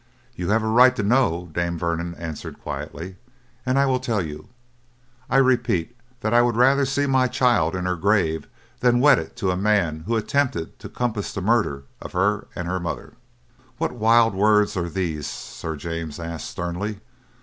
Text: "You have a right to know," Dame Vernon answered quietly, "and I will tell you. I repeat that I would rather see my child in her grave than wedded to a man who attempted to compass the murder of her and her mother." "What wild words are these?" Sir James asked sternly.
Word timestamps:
"You 0.33 0.49
have 0.49 0.63
a 0.63 0.67
right 0.67 0.95
to 0.95 1.03
know," 1.03 1.51
Dame 1.53 1.77
Vernon 1.77 2.15
answered 2.15 2.59
quietly, 2.59 3.17
"and 3.67 3.77
I 3.77 3.85
will 3.85 3.99
tell 3.99 4.19
you. 4.19 4.49
I 5.29 5.37
repeat 5.37 5.95
that 6.21 6.33
I 6.33 6.41
would 6.41 6.55
rather 6.55 6.85
see 6.87 7.05
my 7.05 7.27
child 7.27 7.75
in 7.75 7.85
her 7.85 7.95
grave 7.95 8.47
than 8.79 8.99
wedded 8.99 9.35
to 9.35 9.51
a 9.51 9.55
man 9.55 10.05
who 10.07 10.15
attempted 10.17 10.79
to 10.79 10.89
compass 10.89 11.31
the 11.31 11.41
murder 11.41 11.83
of 12.01 12.13
her 12.13 12.47
and 12.55 12.67
her 12.67 12.79
mother." 12.79 13.13
"What 13.77 13.91
wild 13.91 14.33
words 14.33 14.75
are 14.75 14.89
these?" 14.89 15.27
Sir 15.27 15.75
James 15.75 16.19
asked 16.19 16.49
sternly. 16.49 17.01